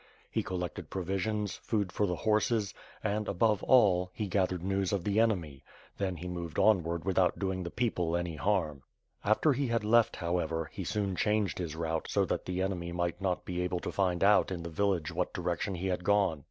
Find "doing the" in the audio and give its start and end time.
7.37-7.69